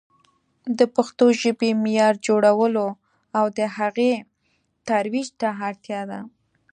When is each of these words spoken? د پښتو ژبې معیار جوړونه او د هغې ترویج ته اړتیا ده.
د 0.77 0.79
پښتو 0.95 1.25
ژبې 1.41 1.69
معیار 1.83 2.15
جوړونه 2.27 2.85
او 3.37 3.45
د 3.57 3.59
هغې 3.77 4.13
ترویج 4.87 5.27
ته 5.39 5.47
اړتیا 5.67 6.01
ده. 6.11 6.19